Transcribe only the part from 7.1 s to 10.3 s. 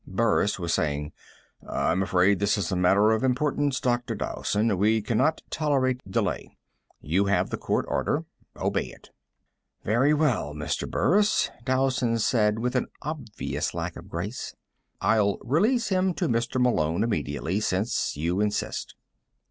have the court order. Obey it." "Very